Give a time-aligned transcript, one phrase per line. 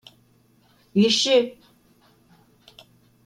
[0.95, 1.55] 於是